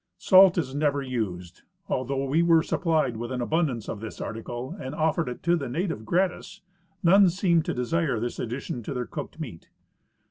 Salt 0.17 0.57
is 0.57 0.73
never 0.73 1.03
used. 1.03 1.61
Although 1.87 2.25
we 2.25 2.41
Avere 2.41 2.65
supplied 2.65 3.17
with 3.17 3.31
an 3.31 3.39
abun 3.39 3.67
dance 3.67 3.87
of 3.87 3.99
this 3.99 4.19
article 4.19 4.75
and 4.79 4.95
offered 4.95 5.29
it 5.29 5.43
to 5.43 5.55
the 5.55 5.69
natives 5.69 6.01
gratis, 6.05 6.61
none 7.03 7.25
seem'ed 7.29 7.65
to 7.65 7.73
desire 7.75 8.19
this 8.19 8.39
addition 8.39 8.81
to 8.81 8.95
their 8.95 9.05
cooked 9.05 9.39
meat'. 9.39 9.69